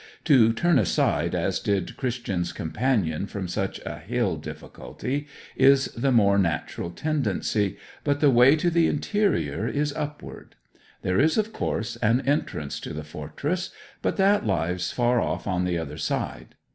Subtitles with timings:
[0.23, 6.39] To turn aside, as did Christian's companion, from such a Hill Difficulty, is the more
[6.39, 10.55] natural tendency; but the way to the interior is upward.
[11.03, 13.69] There is, of course, an entrance to the fortress;
[14.01, 16.55] but that lies far off on the other side.